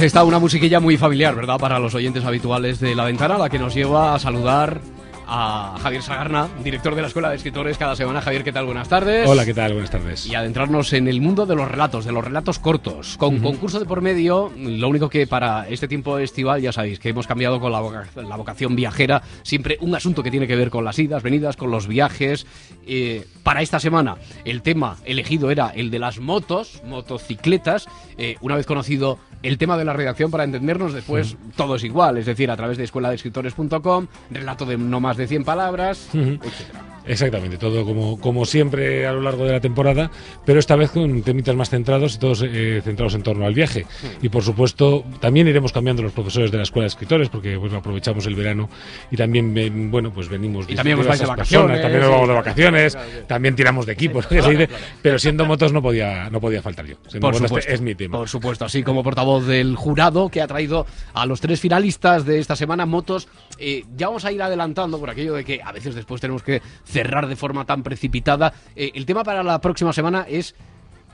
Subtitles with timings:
[0.00, 1.58] Es esta una musiquilla muy familiar, ¿verdad?
[1.58, 4.80] Para los oyentes habituales de La Ventana, la que nos lleva a saludar
[5.26, 8.22] a Javier Sagarna, director de la Escuela de Escritores cada semana.
[8.22, 8.64] Javier, ¿qué tal?
[8.64, 9.28] Buenas tardes.
[9.28, 9.74] Hola, ¿qué tal?
[9.74, 10.26] Buenas tardes.
[10.26, 13.18] Y adentrarnos en el mundo de los relatos, de los relatos cortos.
[13.18, 17.10] Con concurso de por medio, lo único que para este tiempo estival, ya sabéis, que
[17.10, 17.80] hemos cambiado con la,
[18.16, 21.70] la vocación viajera, siempre un asunto que tiene que ver con las idas, venidas, con
[21.70, 22.46] los viajes.
[22.86, 27.86] Eh, para esta semana, el tema elegido era el de las motos, motocicletas.
[28.16, 32.18] Eh, una vez conocido el tema de la redacción para entendernos, después todo es igual,
[32.18, 36.90] es decir, a través de escueladeescritores.com, relato de no más de 100 palabras, etcétera.
[37.06, 40.10] Exactamente, todo como, como siempre a lo largo de la temporada,
[40.44, 43.86] pero esta vez con temitas más centrados y todos eh, centrados en torno al viaje.
[44.22, 47.78] Y por supuesto, también iremos cambiando los profesores de la Escuela de Escritores, porque bueno,
[47.78, 48.68] aprovechamos el verano
[49.10, 53.56] y también, bueno, pues venimos y también de vacaciones, también nos vamos de vacaciones, también
[53.56, 54.28] tiramos de equipos,
[55.02, 56.96] pero siendo motos no podía, no podía faltar yo.
[57.20, 58.18] Por este supuesto, es mi tema.
[58.18, 62.40] Por supuesto, así como portavoz del jurado que ha traído a los tres finalistas de
[62.40, 63.28] esta semana motos,
[63.58, 66.60] eh, ya vamos a ir adelantando por aquello de que a veces después tenemos que
[66.84, 68.52] cerrar de forma tan precipitada.
[68.74, 70.56] Eh, el tema para la próxima semana es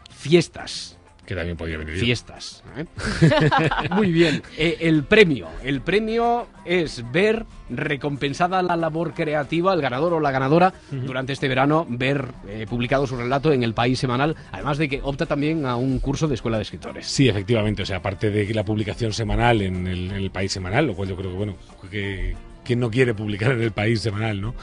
[0.08, 0.95] fiestas.
[1.27, 1.97] Que también podría venir.
[1.97, 2.63] Fiestas.
[2.77, 2.87] ¿eh?
[3.91, 4.43] Muy bien.
[4.57, 5.49] Eh, el premio.
[5.63, 11.49] El premio es ver recompensada la labor creativa, el ganador o la ganadora, durante este
[11.49, 12.27] verano, ver
[12.69, 16.29] publicado su relato en el país semanal, además de que opta también a un curso
[16.29, 17.07] de escuela de escritores.
[17.07, 17.83] Sí, efectivamente.
[17.83, 21.09] O sea, aparte de la publicación semanal en el, en el país semanal, lo cual
[21.09, 21.57] yo creo que, bueno,
[21.91, 24.55] que quien no quiere publicar en el país semanal, ¿no?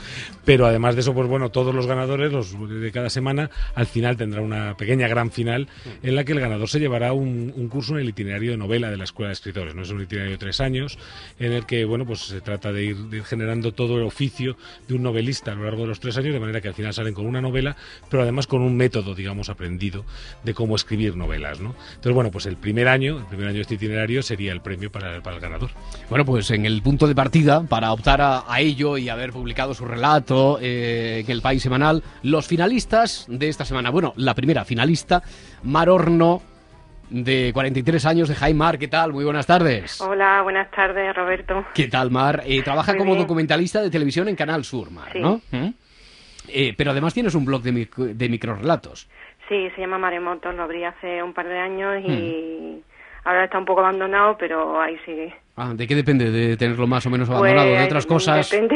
[0.45, 4.17] Pero además de eso, pues bueno, todos los ganadores los de cada semana al final
[4.17, 5.67] tendrá una pequeña gran final
[6.03, 8.97] en la que el ganador se llevará un, curso en el itinerario de novela de
[8.97, 9.81] la Escuela de Escritores, ¿no?
[9.81, 10.99] Es un itinerario de tres años
[11.39, 14.57] en el que, bueno, pues se trata de ir, generando todo el oficio
[14.87, 16.93] de un novelista a lo largo de los tres años, de manera que al final
[16.93, 17.75] salen con una novela,
[18.09, 20.05] pero además con un método, digamos, aprendido
[20.43, 21.73] de cómo escribir novelas, ¿no?
[21.89, 24.91] Entonces, bueno, pues el primer año, el primer año de este itinerario sería el premio
[24.91, 25.69] para el ganador.
[26.09, 29.85] Bueno, pues en el punto de partida, para optar a, ello y haber publicado su
[29.85, 32.03] relato eh, en el País Semanal.
[32.21, 35.23] Los finalistas de esta semana, bueno, la primera finalista,
[35.63, 36.41] Mar Horno,
[37.09, 39.13] de 43 años, de Jaime ¿qué tal?
[39.13, 40.01] Muy buenas tardes.
[40.01, 41.65] Hola, buenas tardes, Roberto.
[41.73, 42.43] ¿Qué tal, Mar?
[42.45, 45.41] Eh, trabaja como documentalista de televisión en Canal Sur, Mar, ¿no?
[45.51, 45.69] ¿Mm?
[46.49, 49.09] Eh, pero además tienes un blog de, de microrelatos.
[49.47, 52.09] Sí, se llama Maremotos, lo abrí hace un par de años y...
[52.09, 52.93] Mm.
[53.25, 55.33] Ahora está un poco abandonado, pero ahí sigue.
[55.55, 57.67] Ah, ¿De qué depende de tenerlo más o menos abandonado?
[57.67, 58.49] ¿De pues, otras cosas?
[58.49, 58.75] Depende,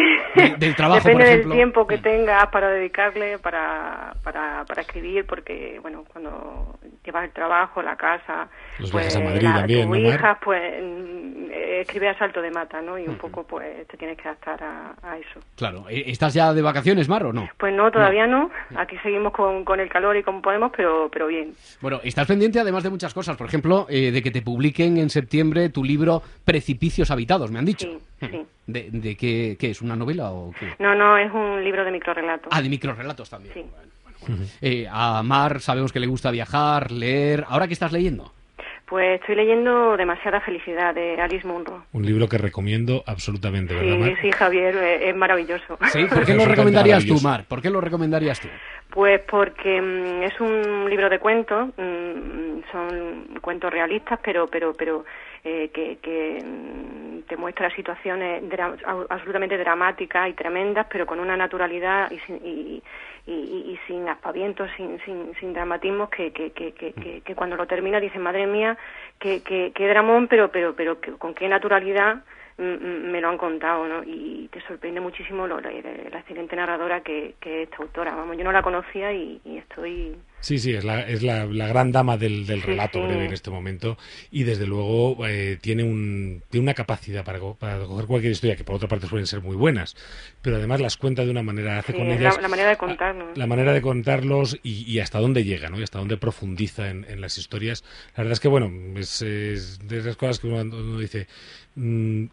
[0.60, 5.80] del trabajo, depende por del tiempo que tengas para dedicarle, para, para, para escribir, porque,
[5.82, 8.48] bueno, cuando llevas el trabajo, la casa...
[8.80, 12.98] Los pues, a Madrid también, tu hija, pues, eh, escribe a salto de mata, ¿no?
[12.98, 15.40] Y un poco, pues, te tienes que adaptar a, eso.
[15.56, 15.86] Claro.
[15.90, 17.50] ¿E-, ¿Estás ya de vacaciones, Mar, o no?
[17.58, 18.52] Pues no, todavía no.
[18.76, 21.54] Aquí seguimos con, con el calor y como podemos, pero, pero bien.
[21.82, 23.36] Bueno, estás pendiente además de muchas cosas.
[23.36, 27.66] Por ejemplo, eh, de que te publiquen en septiembre tu libro Precipicios Habitados, me han
[27.66, 27.88] dicho.
[28.20, 28.46] Sí, sí.
[28.68, 29.82] ¿De, de qué, qué, es?
[29.82, 30.74] ¿Una novela o qué?
[30.80, 32.50] No, no, es un libro de microrelatos.
[32.52, 33.54] Ah, de microrelatos también.
[33.54, 33.66] Sí.
[34.62, 37.46] Eh, a Mar sabemos que le gusta viajar, leer.
[37.48, 38.34] ¿Ahora qué estás leyendo?
[38.88, 41.84] Pues estoy leyendo Demasiada Felicidad de Alice Munro.
[41.92, 45.78] Un libro que recomiendo absolutamente, ¿verdad, Sí, sí, Javier, eh, es maravilloso.
[45.92, 46.06] ¿Sí?
[46.06, 47.44] ¿Por qué lo recomendarías tú, Mar?
[47.50, 48.48] ¿Por qué lo recomendarías tú?
[48.90, 55.06] Pues porque mm, es un libro de cuentos, mm, son cuentos realistas, pero pero pero
[55.44, 58.44] eh, que, que mm, te muestra situaciones
[59.10, 62.82] absolutamente dramáticas y tremendas, pero con una naturalidad y,
[63.28, 68.20] y, y, sin aspavientos, sin, sin, sin dramatismos, que, que, que, cuando lo termina dices,
[68.22, 68.78] madre mía,
[69.20, 72.24] qué, qué, qué dramón, pero, pero, pero con qué naturalidad
[72.58, 74.04] me lo han contado, ¿no?
[74.04, 78.16] Y te sorprende muchísimo lo, la, excelente narradora que, que, es esta autora.
[78.16, 80.16] Vamos, yo no la conocía y, estoy...
[80.40, 83.50] Sí, sí, es la, es la, la gran dama del, del relato breve en este
[83.50, 83.98] momento
[84.32, 88.64] y desde luego eh, tiene, un, tiene una capacidad para, para coger cualquier historia que
[88.64, 89.96] por otra parte suelen ser muy buenas,
[90.42, 92.38] pero además las cuenta de una manera, hace con ellas...
[92.42, 93.38] La, manera de contarlos.
[93.38, 95.80] La, manera de contarlos y, y, hasta dónde llega, ¿no?
[95.80, 97.84] Y hasta dónde profundiza en, en las historias.
[98.16, 101.28] La verdad es que, bueno, es, es de esas cosas que uno dice
[101.78, 102.26] Mm,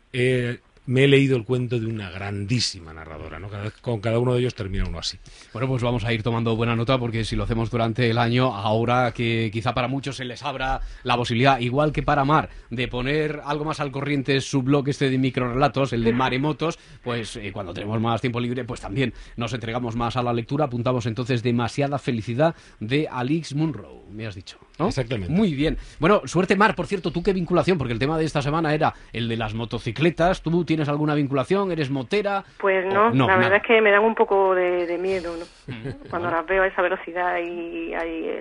[0.86, 3.48] me he leído el cuento de una grandísima narradora, ¿no?
[3.80, 5.18] con cada uno de ellos termina uno así.
[5.52, 8.54] Bueno, pues vamos a ir tomando buena nota porque si lo hacemos durante el año,
[8.54, 12.88] ahora que quizá para muchos se les abra la posibilidad, igual que para Mar, de
[12.88, 17.50] poner algo más al corriente su blog este de microrelatos, el de Maremotos, pues eh,
[17.52, 20.66] cuando tenemos más tiempo libre, pues también nos entregamos más a la lectura.
[20.66, 24.58] Apuntamos entonces demasiada felicidad de Alix Munro, me has dicho.
[24.78, 25.32] Exactamente.
[25.32, 25.78] Muy bien.
[26.00, 27.78] Bueno, suerte Mar, por cierto, ¿tú qué vinculación?
[27.78, 30.42] Porque el tema de esta semana era el de las motocicletas.
[30.42, 31.70] ¿Tú tienes alguna vinculación?
[31.70, 32.44] ¿Eres motera?
[32.58, 35.44] Pues no, la verdad es que me dan un poco de, miedo, ¿no?
[36.10, 38.40] Cuando las veo a esa velocidad y ahí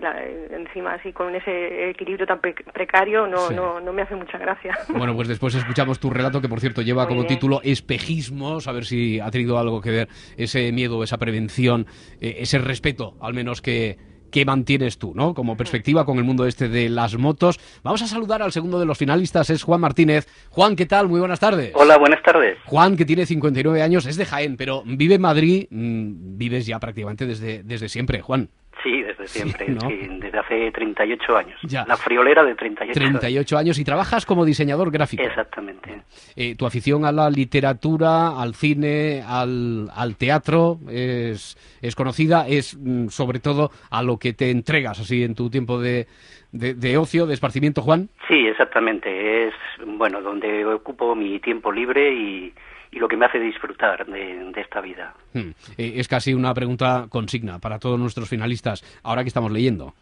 [0.52, 4.78] encima así con ese equilibrio tan precario, no, no, no me hace mucha gracia.
[5.04, 8.86] Bueno, pues después escuchamos tu relato que por cierto lleva como título Espejismos, a ver
[8.86, 10.08] si ha tenido algo que ver
[10.38, 11.88] ese miedo, esa prevención,
[12.22, 13.98] eh, ese respeto al menos que
[14.34, 15.36] ¿Qué mantienes tú, ¿no?
[15.36, 17.60] Como perspectiva con el mundo este de las motos.
[17.84, 20.28] Vamos a saludar al segundo de los finalistas, es Juan Martínez.
[20.50, 21.08] Juan, ¿qué tal?
[21.08, 21.72] Muy buenas tardes.
[21.76, 22.58] Hola, buenas tardes.
[22.66, 26.80] Juan, que tiene 59 años, es de Jaén, pero vive en Madrid, mm, vives ya
[26.80, 28.50] prácticamente desde, desde siempre, Juan.
[28.82, 31.60] Sí, desde siempre, desde hace 38 años.
[31.88, 33.20] La friolera de 38 años.
[33.20, 35.24] 38 años y trabajas como diseñador gráfico.
[35.24, 36.02] Exactamente.
[36.36, 42.78] Eh, tu afición a la literatura, al cine, al, al teatro es, es conocida, es
[42.78, 46.08] mm, sobre todo a lo que te entregas así en tu tiempo de,
[46.52, 48.10] de, ocio, de esparcimiento, Juan.
[48.28, 49.48] Sí, exactamente.
[49.48, 49.54] Es,
[49.86, 52.54] bueno, donde ocupo mi tiempo libre y
[52.94, 55.14] y lo que me hace disfrutar de, esta vida.
[55.34, 55.52] Hmm.
[55.78, 58.84] Eh, es casi una pregunta consigna para todos nuestros finalistas.
[59.04, 59.94] Ahora que estamos leyendo.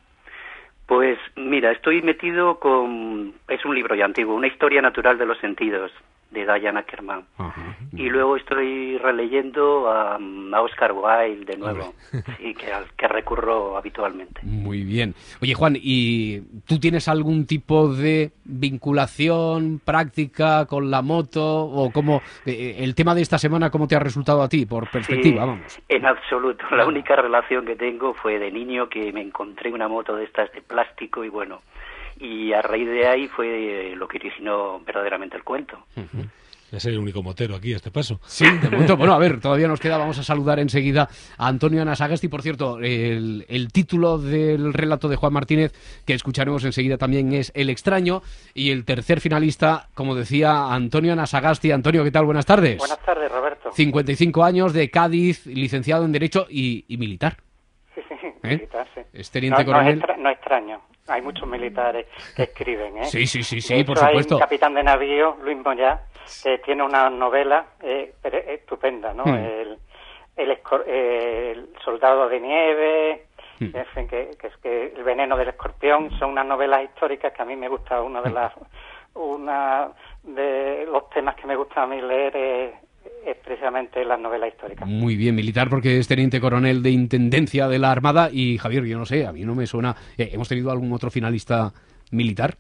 [0.86, 3.34] Pues mira, estoy metido con...
[3.48, 5.92] Es un libro ya antiguo, Una historia natural de los sentidos,
[6.32, 7.26] de Diane Ackerman.
[7.94, 10.18] Y luego estoy releyendo a,
[10.62, 11.94] Oscar Wilde de nuevo,
[12.38, 14.42] sí, que, al que recurro habitualmente.
[14.44, 15.14] Muy bien.
[15.42, 22.22] Oye, Juan, ¿y tú tienes algún tipo de vinculación práctica con la moto o cómo
[22.46, 25.80] eh, el tema de esta semana cómo te ha resultado a ti por perspectiva, vamos?
[25.90, 26.64] En absoluto.
[26.72, 30.52] La única relación que tengo fue de niño que me encontré una moto de estas
[30.54, 31.62] de plástico y bueno,
[32.22, 35.80] y a raíz de ahí fue lo que originó verdaderamente el cuento.
[36.72, 38.20] Ya soy el único motero aquí a este paso.
[38.24, 38.96] Sí, de momento.
[38.96, 39.98] Bueno, a ver, todavía nos queda.
[39.98, 42.30] Vamos a saludar enseguida a Antonio Anasagasti.
[42.30, 45.74] Por cierto, el, título del relato de Juan Martínez,
[46.06, 48.22] que escucharemos enseguida también, es El extraño.
[48.54, 51.72] Y el tercer finalista, como decía, Antonio Anasagasti.
[51.72, 52.26] Antonio, ¿qué tal?
[52.26, 52.78] Buenas tardes.
[52.78, 53.72] Buenas tardes, Roberto.
[53.74, 57.38] 55 años de Cádiz, licenciado en Derecho y, militar.
[57.96, 58.56] Sí, sí, ¿Eh?
[58.56, 59.02] militar, sí.
[59.12, 60.02] Es teniente coronel.
[60.20, 63.06] no extraño hay muchos militares que escriben, ¿eh?
[63.06, 64.36] Sí, sí, sí, sí, por supuesto.
[64.36, 66.02] Hay un capitán de navío, Luis Moyá,
[66.44, 69.26] que tiene una novela eh, estupenda, ¿no?
[69.26, 69.36] Hmm.
[69.36, 70.58] El,
[70.88, 73.26] el, soldado de nieve,
[73.60, 73.76] hmm.
[73.76, 77.46] en fin, que, que, que, el veneno del escorpión son unas novelas históricas que a
[77.46, 78.34] mí me gusta, una de hmm.
[78.34, 78.54] las,
[79.14, 79.90] una
[80.24, 82.74] de los temas que me gusta a mí leer es
[83.26, 84.86] es precisamente la novela histórica.
[84.86, 88.98] Muy bien, militar porque es teniente coronel de Intendencia de la Armada y Javier, yo
[88.98, 89.96] no sé, a mí no me suena...
[90.18, 91.74] Eh, ¿Hemos tenido algún otro finalista
[92.12, 92.58] militar?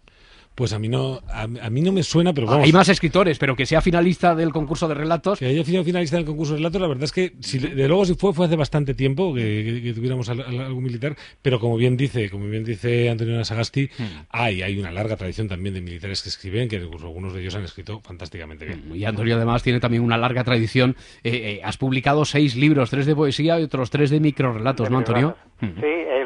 [0.53, 2.65] Pues a mí no, a, mí no me suena, pero vamos.
[2.65, 5.39] Hay más escritores, pero que sea finalista del concurso de relatos.
[5.39, 8.05] Que haya sido finalista del concurso de relatos, la verdad es que, si, de luego
[8.05, 12.47] si fue, fue hace bastante tiempo que, tuviéramos algún militar, pero como bien dice, como
[12.47, 14.03] bien dice Antonio Nasagasti, hmm.
[14.29, 17.63] hay, hay una larga tradición también de militares que escriben, que algunos de ellos han
[17.63, 18.91] escrito fantásticamente bien.
[18.93, 20.95] Y Antonio además tiene también una larga tradición.
[21.23, 24.97] Eh, eh, has publicado seis libros, tres de poesía y otros tres de microrelatos, ¿no,
[24.97, 25.37] Antonio?
[25.59, 26.20] Sí, a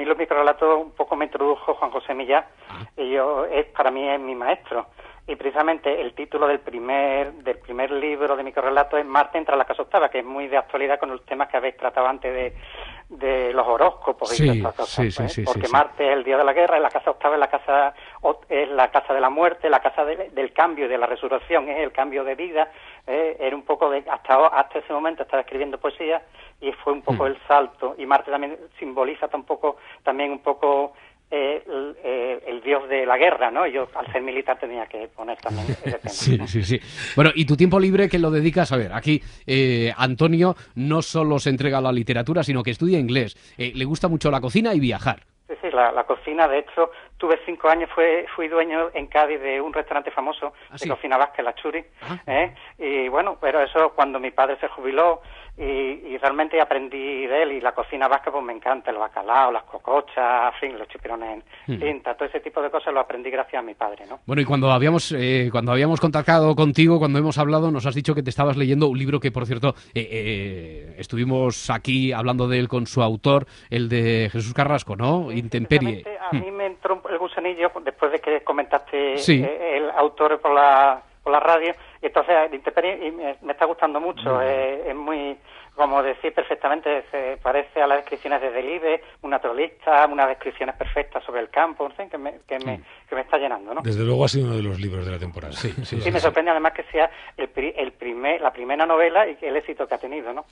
[0.00, 2.86] mí los microrelatos un poco me introdujo Juan José Millá, ah.
[2.96, 4.86] y yo, es, para mí es mi maestro.
[5.26, 9.58] Y precisamente el título del primer, del primer libro de microrelatos es Marte entra a
[9.58, 12.34] la casa octava, que es muy de actualidad con los temas que habéis tratado antes
[12.34, 12.54] de,
[13.10, 15.14] de los horóscopos y estas cosas.
[15.14, 17.40] Sí, sí, Porque Marte es el día de la guerra, y la casa octava es
[17.40, 17.94] la casa,
[18.48, 21.78] es la casa de la muerte, la casa del cambio y de la resurrección, es
[21.78, 22.72] el cambio de vida.
[23.06, 26.22] Eh, era un poco de, hasta, hasta ese momento estaba escribiendo poesía
[26.60, 27.28] y fue un poco hmm.
[27.28, 27.94] el salto.
[27.98, 30.94] Y Marte también simboliza tampoco, también un poco
[31.32, 31.62] eh,
[32.02, 33.64] eh, el, dios de la guerra, ¿no?
[33.64, 35.64] Yo al ser militar tenía que poner también
[36.08, 36.80] Sí, sí, sí.
[37.14, 41.38] Bueno, y tu tiempo libre que lo dedicas, a ver, aquí eh, Antonio no solo
[41.38, 43.36] se entrega a la literatura, sino que estudia inglés.
[43.56, 45.20] le gusta mucho la cocina y viajar.
[45.46, 49.60] Sí, sí, la, cocina, de hecho, tuve cinco años, fue, fui dueño en Cádiz de
[49.60, 52.50] un restaurante famoso ¿Ah, de cocina vasca, la Churi, ah.
[52.78, 55.22] y bueno, pero eso cuando mi padre se jubiló,
[55.60, 59.64] y, realmente aprendí de él y la cocina vasca pues me encanta, el bacalao, las
[59.64, 62.02] cocochas, en fin, los chipirones en hmm.
[62.02, 64.20] todo ese tipo de cosas lo aprendí gracias a mi padre, ¿no?
[64.26, 68.14] Bueno, y cuando habíamos, eh, cuando habíamos contactado contigo, cuando hemos hablado, nos has dicho
[68.14, 72.58] que te estabas leyendo un libro que, por cierto, eh, eh, estuvimos aquí hablando de
[72.58, 75.30] él con su autor, el de Jesús Carrasco, ¿no?
[75.70, 76.18] Intemperie.
[76.20, 76.54] A mí hmm.
[76.54, 79.14] me entró el gusanillo después de que comentaste
[79.76, 81.74] el autor por la por la radio.
[82.02, 84.40] Y entonces, y me, me, está gustando mucho.
[84.40, 85.36] es muy,
[85.74, 91.24] como decir perfectamente, se parece a las descripciones de Delibe, un naturalista, unas descripciones perfectas
[91.24, 93.82] sobre el campo, en fin, que me, que me, que me está llenando, ¿no?
[93.82, 95.52] Desde luego ha sido uno de los libros de la temporada.
[95.52, 99.36] Sí, sí, sí, me sorprende además que sea el, el primer, la primera novela y
[99.42, 100.44] el éxito que ha tenido, ¿no?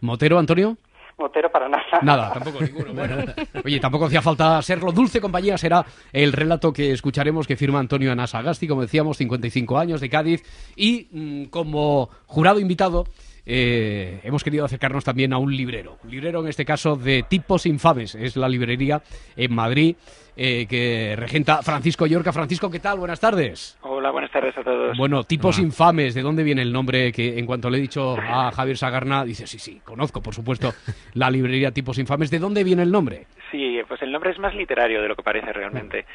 [0.00, 0.76] ¿Motero, Antonio?
[1.18, 1.84] Motero para nada.
[2.02, 2.92] Nada, tampoco ninguno.
[2.94, 3.16] Bueno,
[3.64, 4.92] oye, tampoco hacía falta serlo.
[4.92, 10.00] Dulce compañía será el relato que escucharemos que firma Antonio Anasagasti, como decíamos, 55 años
[10.00, 10.42] de Cádiz,
[10.76, 13.06] y mm, como jurado invitado
[13.44, 15.98] eh, hemos querido acercarnos también a un librero.
[16.04, 18.14] Un librero, en este caso, de tipos infames.
[18.14, 19.02] Es la librería
[19.36, 19.96] en Madrid
[20.36, 22.32] eh, que regenta Francisco Yorca.
[22.32, 22.98] Francisco, ¿qué tal?
[22.98, 23.78] Buenas tardes.
[23.82, 24.96] Hola, buenas tardes a todos.
[24.96, 26.14] Bueno, tipos infames.
[26.14, 27.12] ¿De dónde viene el nombre?
[27.12, 30.72] Que en cuanto le he dicho a Javier Sagarna, dice, sí, sí, conozco, por supuesto,
[31.14, 32.30] la librería Tipos Infames.
[32.30, 33.26] ¿De dónde viene el nombre?
[33.50, 36.06] Sí, pues el nombre es más literario de lo que parece realmente.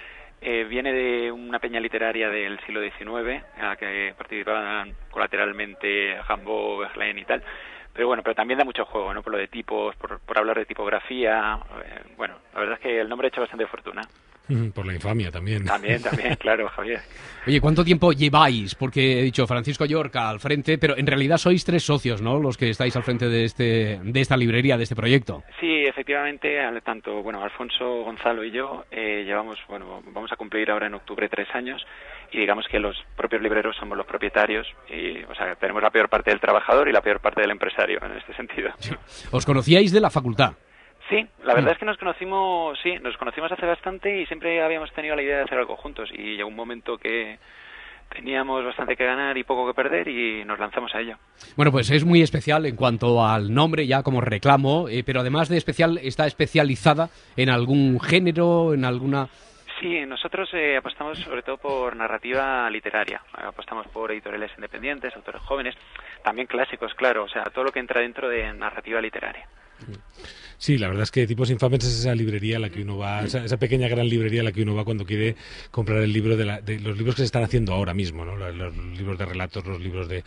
[0.49, 6.77] Eh, viene de una peña literaria del siglo XIX, a la que participaban colateralmente Jambo,
[6.77, 7.43] Verlaine y tal.
[7.91, 9.21] Pero bueno, pero también da mucho juego, ¿no?
[9.21, 11.59] Por lo de tipos, por, por hablar de tipografía.
[11.83, 14.03] Eh, bueno, la verdad es que el nombre ha hecho bastante fortuna.
[14.73, 15.65] Por la infamia también.
[15.65, 17.01] También, también, claro, Javier.
[17.45, 18.75] Oye, ¿cuánto tiempo lleváis?
[18.75, 22.39] Porque he dicho Francisco Yorca al frente, pero en realidad sois tres socios, ¿no?
[22.39, 25.43] Los que estáis al frente de este de esta librería, de este proyecto.
[25.59, 30.85] Sí, efectivamente, tanto bueno Alfonso, Gonzalo y yo eh, llevamos, bueno, vamos a cumplir ahora
[30.85, 31.83] en octubre tres años
[32.31, 36.07] y digamos que los propios libreros somos los propietarios y, o sea, tenemos la peor
[36.07, 38.69] parte del trabajador y la peor parte del empresario en este sentido.
[39.31, 40.53] ¿Os conocíais de la facultad?
[41.09, 44.91] Sí, la verdad es que nos conocimos, sí, nos conocimos hace bastante y siempre habíamos
[44.93, 47.39] tenido la idea de hacer algo juntos y llegó un momento que
[48.09, 51.17] teníamos bastante que ganar y poco que perder y nos lanzamos a ello.
[51.55, 55.49] Bueno, pues es muy especial en cuanto al nombre ya como reclamo, eh, pero además
[55.49, 59.29] de especial está especializada en algún género, en alguna
[59.79, 63.21] Sí, nosotros eh, apostamos sobre todo por narrativa literaria.
[63.33, 65.75] Apostamos por editoriales independientes, autores jóvenes,
[66.23, 69.47] también clásicos, claro, o sea, todo lo que entra dentro de narrativa literaria.
[69.77, 69.93] Sí,
[70.67, 73.57] la verdad es que Tipos Infames es esa librería a la que uno va, esa,
[73.57, 75.35] pequeña gran librería a la que uno va cuando quiere
[75.71, 76.45] comprar el libro de,
[76.79, 78.35] los libros que se están haciendo ahora mismo, ¿no?
[78.35, 80.23] los, libros de relatos, los libros de,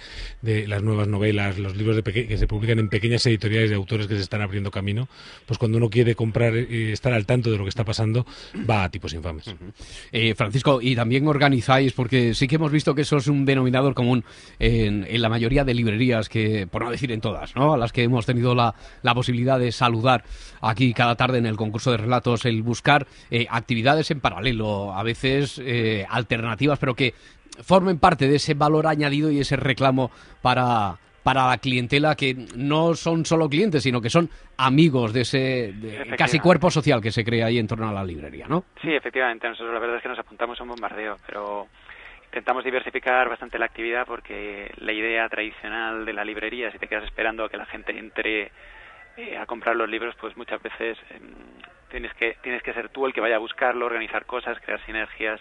[0.66, 4.14] las nuevas novelas, los libros de que se publican en pequeñas editoriales de autores que
[4.14, 5.08] se están abriendo camino,
[5.46, 8.24] pues cuando uno quiere comprar y estar al tanto de lo que está pasando,
[8.68, 9.52] va a Tipos Infames.
[10.12, 13.94] Eh, Francisco, y también organizáis, porque sí que hemos visto que eso es un denominador
[13.94, 14.24] común
[14.58, 17.74] en, la mayoría de librerías, que por no decir en todas, ¿no?
[17.74, 20.19] a las que hemos tenido la, la posibilidad de saludar
[20.60, 25.02] aquí cada tarde en el concurso de relatos, el buscar eh, actividades en paralelo, a
[25.02, 27.14] veces eh, alternativas, pero que
[27.62, 30.10] formen parte de ese valor añadido y ese reclamo
[30.42, 35.74] para, para la clientela que no son solo clientes, sino que son amigos de ese
[36.16, 38.64] casi cuerpo social que se crea ahí en torno a la librería, ¿no?
[38.80, 39.48] Sí, efectivamente.
[39.48, 41.68] Nosotros la verdad es que nos apuntamos a un bombardeo, pero
[42.26, 47.04] intentamos diversificar bastante la actividad porque la idea tradicional de la librería, si te quedas
[47.04, 48.52] esperando a que la gente entre
[49.16, 51.34] eh, a comprar los libros, pues muchas veces em,
[51.90, 55.40] tienes que tienes que ser tú el que vaya a buscarlo, organizar cosas, crear sinergias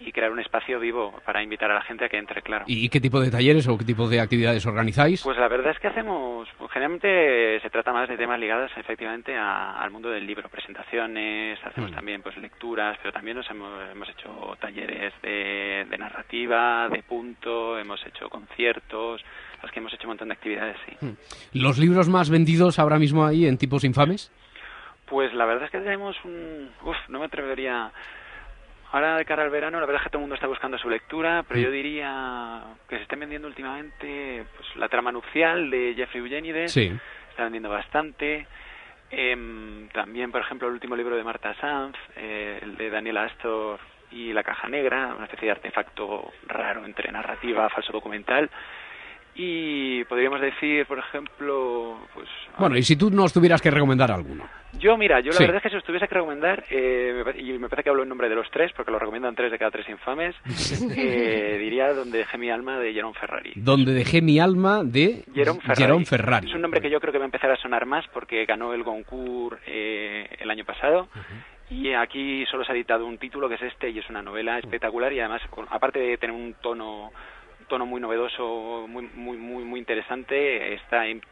[0.00, 2.64] y crear un espacio vivo para invitar a la gente a que entre, claro.
[2.68, 5.22] ¿Y qué tipo de talleres o qué tipo de actividades organizáis?
[5.22, 9.90] Pues la verdad es que hacemos, generalmente se trata más de temas ligados efectivamente al
[9.90, 11.94] mundo del libro, presentaciones, hacemos mm.
[11.94, 17.78] también pues lecturas, pero también nos hemos, hemos hecho talleres de, de narrativa, de punto,
[17.78, 19.24] hemos hecho conciertos,
[19.62, 20.96] los que hemos hecho un montón de actividades, sí.
[21.00, 21.16] Hmm.
[21.52, 24.32] ¿Los libros más vendidos ahora mismo ahí en tipos infames?
[25.06, 26.70] Pues la verdad es que tenemos un...
[26.84, 27.90] Uf, no me atrevería...
[28.90, 30.88] Ahora de cara al verano, la verdad es que todo el mundo está buscando su
[30.88, 31.64] lectura, pero hmm.
[31.64, 36.90] yo diría que se están vendiendo últimamente pues, la trama nupcial de Jeffrey Eugenides, sí.
[37.30, 38.46] está vendiendo bastante.
[39.10, 43.80] Em, también, por ejemplo, el último libro de Marta Sanz, eh, el de Daniela Astor
[44.10, 48.50] y La Caja Negra, una especie de artefacto raro entre narrativa, falso documental.
[49.40, 52.28] Y podríamos decir, por ejemplo, pues...
[52.58, 54.44] Bueno, y si tú nos tuvieras que recomendar alguno.
[54.80, 57.68] Yo, mira, yo la verdad es que si os tuviese que recomendar, eh, y me
[57.68, 59.88] parece que hablo en nombre de los tres, porque lo recomiendan tres de cada tres
[59.88, 60.34] infames,
[60.96, 63.52] eh, diría Donde dejé mi alma de Jerome Ferrari.
[63.54, 66.48] Donde dejé mi alma de Jerome Ferrari.
[66.48, 68.74] Es un nombre que yo creo que va a empezar a sonar más porque ganó
[68.74, 71.08] el Goncourt eh, el año pasado.
[71.70, 74.58] Y aquí solo se ha editado un título que es este y es una novela
[74.58, 77.12] espectacular y además, aparte de tener un tono
[77.68, 81.22] tono muy novedoso, muy muy muy muy interesante, está en,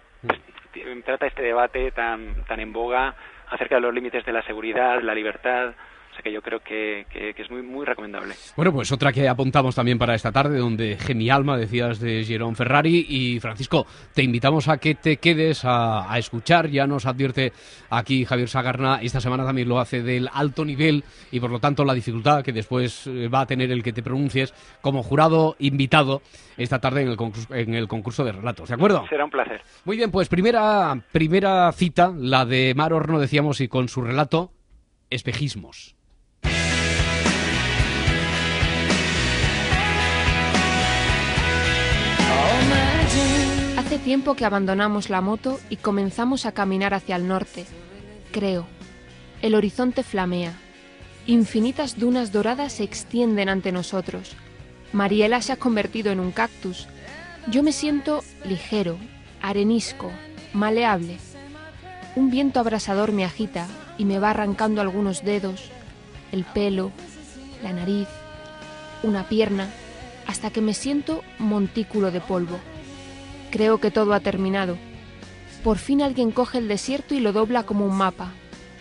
[1.05, 3.14] trata este debate tan tan en boga
[3.49, 5.75] acerca de los límites de la seguridad, la libertad,
[6.23, 8.35] que yo creo que, es muy, muy recomendable.
[8.56, 12.56] Bueno, pues otra que apuntamos también para esta tarde, donde Gemi Alma, decías de Jerón
[12.56, 13.06] Ferrari.
[13.08, 16.68] Y Francisco, te invitamos a que te quedes a, escuchar.
[16.68, 17.52] Ya nos advierte
[17.90, 21.85] aquí Javier Sagarna, esta semana también lo hace del alto nivel y por lo tanto
[21.85, 26.23] la dificultad que después eh, va a tener el que te pronuncies como jurado invitado
[26.56, 28.68] esta tarde en el concurso, en el concurso de relatos.
[28.68, 29.04] ¿De acuerdo?
[29.08, 29.61] Será un placer.
[29.85, 34.52] Muy bien, pues primera, primera cita, la de Mar Horno, decíamos, y con su relato,
[35.11, 35.95] espejismos.
[44.06, 47.66] Tiempo que abandonamos la moto y comenzamos a caminar hacia el norte.
[48.30, 48.68] Creo.
[49.42, 50.52] El horizonte flamea.
[51.26, 54.36] Infinitas dunas doradas se extienden ante nosotros.
[54.92, 56.86] Mariela se ha convertido en un cactus.
[57.48, 58.96] Yo me siento ligero,
[59.42, 60.12] arenisco,
[60.52, 61.16] maleable.
[62.14, 63.66] Un viento abrasador me agita
[63.98, 65.64] y me va arrancando algunos dedos,
[66.30, 66.92] el pelo,
[67.60, 68.06] la nariz,
[69.02, 69.68] una pierna,
[70.28, 72.60] hasta que me siento montículo de polvo.
[73.56, 74.76] Creo que todo ha terminado.
[75.64, 78.34] Por fin alguien coge el desierto y lo dobla como un mapa,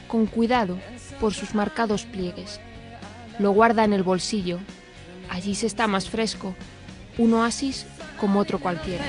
[0.09, 0.77] con cuidado
[1.21, 2.59] por sus marcados pliegues.
[3.39, 4.59] Lo guarda en el bolsillo.
[5.29, 6.55] Allí se está más fresco,
[7.17, 7.85] un oasis
[8.19, 9.05] como otro cualquiera.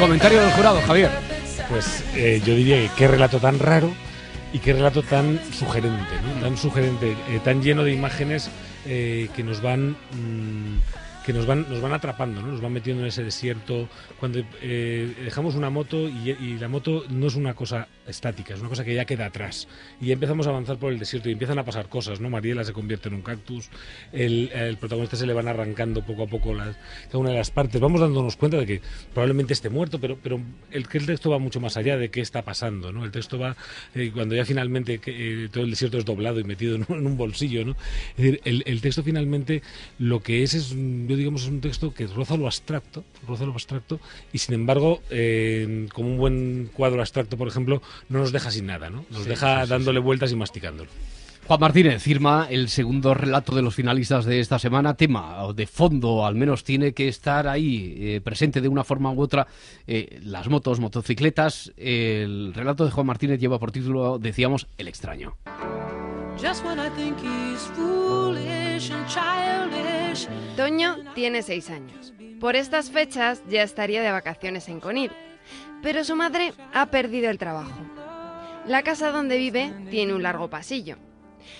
[0.00, 1.10] Comentario del jurado, Javier.
[1.68, 3.92] Pues eh, yo diría que qué relato tan raro
[4.56, 6.40] y qué relato tan sugerente, ¿no?
[6.40, 8.50] tan sugerente, eh, tan lleno de imágenes
[8.86, 10.78] eh, que nos van mm,
[11.26, 12.52] que nos van, nos van atrapando, ¿no?
[12.52, 13.86] nos van metiendo en ese desierto.
[14.18, 18.68] Cuando eh, dejamos una moto y, la moto no es una cosa estática, es una
[18.68, 19.68] cosa que ya queda atrás.
[20.00, 22.30] Y empezamos a avanzar por el desierto y empiezan a pasar cosas, ¿no?
[22.30, 23.68] Mariela se convierte en un cactus,
[24.12, 27.80] el, el protagonista se le van arrancando poco a poco cada una de las partes.
[27.80, 28.80] Vamos dándonos cuenta de que
[29.12, 32.42] probablemente esté muerto, pero, pero el, el texto va mucho más allá de qué está
[32.42, 33.04] pasando, ¿no?
[33.04, 33.56] El texto va,
[33.94, 37.64] eh, cuando ya finalmente eh, todo el desierto es doblado y metido en, un bolsillo,
[37.64, 37.72] ¿no?
[38.10, 39.62] Es decir, el, el texto finalmente
[39.98, 44.00] lo que es es digamos, es un texto que roza lo abstracto, roza lo abstracto,
[44.32, 48.66] y sin embargo, eh, como un buen cuadro abstracto, por ejemplo, no nos deja sin
[48.66, 49.04] nada, ¿no?
[49.10, 50.90] Nos deja dándole vueltas y masticándolo.
[51.46, 54.94] Juan Martínez firma el segundo relato de los finalistas de esta semana.
[54.94, 59.20] Tema de fondo, al menos tiene que estar ahí eh, presente de una forma u
[59.20, 59.46] otra
[59.86, 61.72] eh, las motos, motocicletas.
[61.76, 65.36] El relato de Juan Martínez lleva por título, decíamos, El extraño.
[70.56, 72.12] Toño tiene seis años.
[72.40, 75.12] Por estas fechas ya estaría de vacaciones en Conil,
[75.82, 77.78] pero su madre ha perdido el trabajo.
[78.66, 80.96] La casa donde vive tiene un largo pasillo.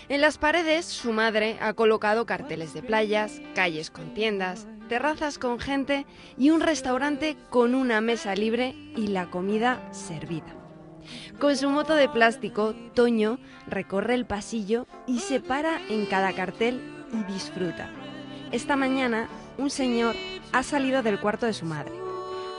[0.09, 5.59] En las paredes su madre ha colocado carteles de playas, calles con tiendas, terrazas con
[5.59, 10.55] gente y un restaurante con una mesa libre y la comida servida.
[11.39, 16.81] Con su moto de plástico, Toño recorre el pasillo y se para en cada cartel
[17.13, 17.91] y disfruta.
[18.51, 20.17] Esta mañana, un señor
[20.53, 21.93] ha salido del cuarto de su madre.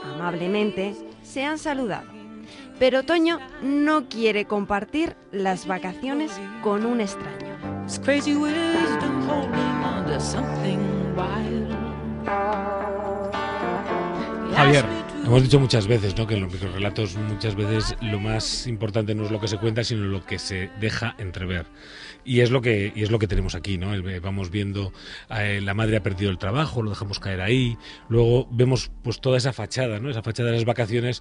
[0.04, 0.94] Amablemente
[1.28, 2.08] se han saludado.
[2.78, 7.56] Pero Toño no quiere compartir las vacaciones con un extraño.
[14.54, 15.07] Javier.
[15.28, 16.26] Hemos dicho muchas veces ¿no?
[16.26, 19.84] que en los microrelatos muchas veces lo más importante no es lo que se cuenta,
[19.84, 21.66] sino lo que se deja entrever.
[22.24, 23.90] Y es lo que, y es lo que tenemos aquí, ¿no?
[24.22, 24.90] Vamos viendo,
[25.28, 27.76] eh, la madre ha perdido el trabajo, lo dejamos caer ahí,
[28.08, 30.08] luego vemos pues toda esa fachada, ¿no?
[30.08, 31.20] Esa fachada de las vacaciones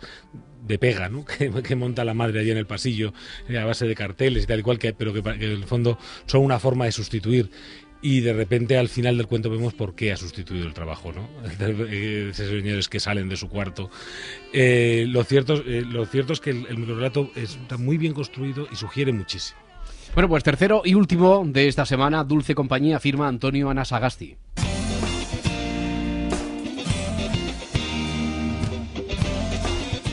[0.66, 1.26] de pega, ¿no?
[1.64, 3.14] Que, monta la madre allí en el pasillo
[3.50, 5.66] eh, a base de carteles y tal y cual, que, pero que, que en el
[5.66, 7.52] fondo son una forma de sustituir
[8.02, 11.30] y de repente al final del cuento vemos por qué ha sustituido el trabajo, ¿no?
[11.90, 13.90] Esos señores que salen de su cuarto.
[14.54, 18.68] Eh, lo, cierto, eh, lo cierto es que el, el microrelato está muy bien construido
[18.72, 19.60] y sugiere muchísimo.
[20.14, 24.38] Bueno, pues tercero y último de esta semana, Dulce Compañía, firma Antonio Anasagasti.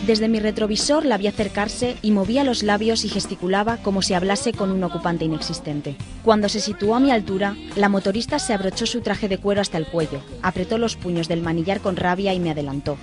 [0.06, 4.52] Desde mi retrovisor la vi acercarse y movía los labios y gesticulaba como si hablase
[4.52, 5.96] con un ocupante inexistente.
[6.22, 9.78] Cuando se situó a mi altura, la motorista se abrochó su traje de cuero hasta
[9.78, 12.98] el cuello, apretó los puños del manillar con rabia y me adelantó.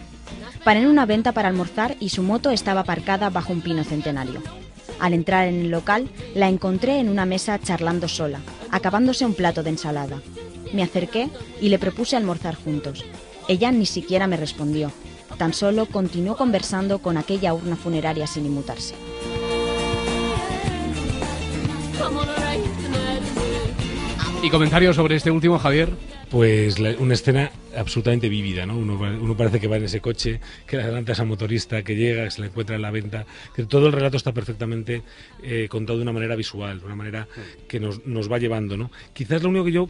[0.64, 4.44] Paré en una venta para almorzar y su moto estaba aparcada bajo un pino centenario.
[5.00, 9.64] Al entrar en el local, la encontré en una mesa charlando sola, acabándose un plato
[9.64, 10.22] de ensalada.
[10.72, 13.04] Me acerqué y le propuse almorzar juntos.
[13.48, 14.92] Ella ni siquiera me respondió,
[15.38, 18.96] Tan solo continuó conversando con aquella urna funeraria sin inmutarse.
[24.44, 25.90] ¿Y comentarios sobre este último, Javier?
[26.32, 28.78] Pues una escena absolutamente vívida, ¿no?
[28.78, 32.24] Uno, parece que va en ese coche, que le adelanta a esa motorista, que llega,
[32.24, 35.02] que se la encuentra en la venta, que todo el relato está perfectamente
[35.44, 37.28] eh, contado de una manera visual, de una manera
[37.68, 38.00] que nos,
[38.32, 38.92] va llevando, ¿no?
[39.12, 39.90] Quizás lo único que yo,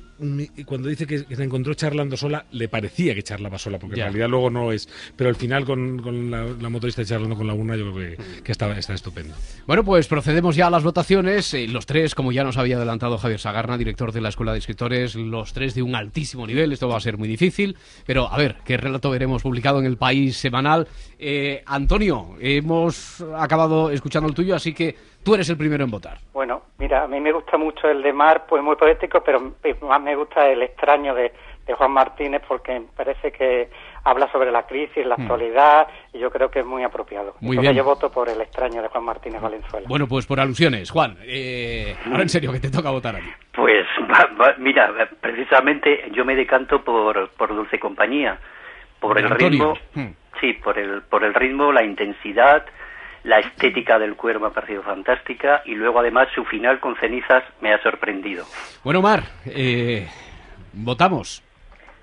[0.66, 4.30] cuando dice que, se encontró charlando sola, le parecía que charlaba sola, porque en realidad
[4.30, 8.18] luego no es, pero al final con, la, motorista charlando con la urna yo creo
[8.44, 9.36] que, está, estupendo.
[9.68, 13.20] Bueno, pues procedemos ya a las votaciones, eh, los tres, como ya nos había adelantado
[13.20, 16.88] Javier Sagarna, director de la Escuela de Escritores, los tres de un altísimo nivel, esto
[16.88, 17.76] va a ser muy difícil.
[18.06, 20.88] pero a ver, ¿qué relato veremos publicado en el país semanal?
[21.20, 26.18] Eh, Antonio, hemos acabado escuchando el tuyo, así que tú eres el primero en votar.
[26.34, 30.02] Bueno, mira, a mí me gusta mucho el de Mar, pues muy poético, pero más
[30.02, 31.32] me gusta el extraño de,
[31.66, 33.70] de Juan Martínez porque parece que
[34.04, 35.22] habla sobre la crisis, la mm.
[35.22, 37.36] actualidad, y yo creo que es muy apropiado.
[37.40, 37.76] Muy bien.
[37.76, 39.88] yo voto por el extraño de Juan Martínez Valenzuela.
[39.88, 40.90] Bueno, pues por alusiones.
[40.90, 43.30] Juan, eh, ahora en serio, que te toca votar a ti.
[43.52, 43.86] Pues
[44.58, 48.40] mira, precisamente yo me decanto por, por Dulce Compañía,
[49.00, 50.08] por el ritmo, mm.
[50.40, 52.66] sí, por el, por el ritmo, la intensidad,
[53.24, 57.44] la estética del cuervo me ha parecido fantástica y luego además su final con cenizas
[57.62, 58.46] me ha sorprendido.
[58.84, 60.08] Bueno, Mar, eh,
[60.74, 61.44] votamos.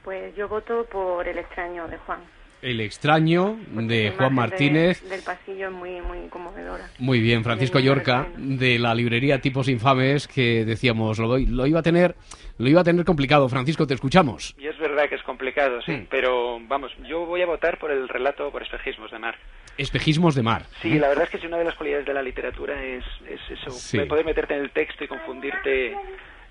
[0.08, 2.20] Pues yo voto por El extraño de Juan.
[2.62, 5.06] El extraño de Juan Martínez.
[5.06, 6.88] del pasillo es muy, muy conmovedora.
[6.98, 11.82] Muy bien, Francisco Yorca, de la librería Tipos Infames, que decíamos, lo, lo, iba a
[11.82, 12.14] tener
[12.56, 13.50] lo iba a tener complicado.
[13.50, 14.54] Francisco, te escuchamos.
[14.56, 16.06] Y es verdad que es complicado, sí, hmm.
[16.08, 19.36] pero vamos, yo voy a votar por el relato por espejismos de mar.
[19.76, 20.62] Espejismos de mar.
[20.80, 23.40] Sí, la verdad es que si una de las cualidades de la literatura es, es
[23.50, 25.94] eso, poder meterte en el texto y confundirte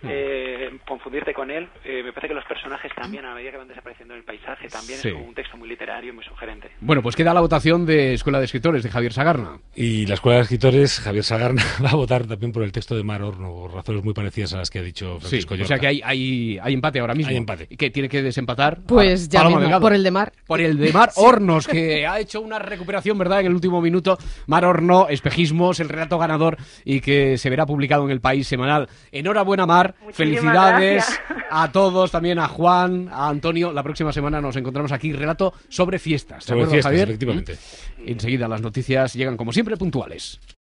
[0.04, 1.68] eh, confundirte con él.
[1.84, 4.68] Eh, me parece que los personajes también, a medida que van desapareciendo en el paisaje,
[4.68, 6.70] también es un texto muy literario y muy sugerente.
[6.82, 9.60] Bueno, pues queda la votación de Escuela de Escritores de Javier Sagarna.
[9.76, 13.04] Y la Escuela de Escritores, Javier Sagarna, va a votar también por el texto de
[13.04, 15.88] Mar Horno, razones muy parecidas a las que ha dicho Francisco sí, O sea que
[15.88, 17.32] hay, hay, hay, empate ahora mismo.
[17.32, 17.68] Hay empate.
[17.68, 18.80] ¿Que tiene que desempatar?
[18.86, 20.34] Pues ya mismo, por el de Mar.
[20.46, 24.18] Por el de Mar Hornos, que ha hecho una recuperación, ¿verdad?, en el último minuto.
[24.46, 28.88] Mar Horno, Espejismos, el relato ganador y que se verá publicado en el País Semanal.
[29.12, 29.87] Enhorabuena, Mar.
[30.12, 31.06] Felicidades
[31.50, 33.72] a todos, también a Juan, a Antonio.
[33.72, 36.44] La próxima semana nos encontramos aquí, relato sobre fiestas.
[36.44, 37.58] sobre fiestas, efectivamente.
[38.06, 40.40] Enseguida las noticias llegan como siempre puntuales.